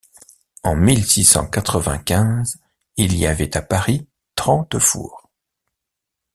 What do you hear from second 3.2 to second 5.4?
avait à Paris trente fours.